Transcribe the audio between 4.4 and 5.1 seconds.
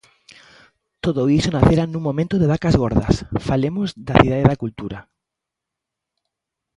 da Cultura.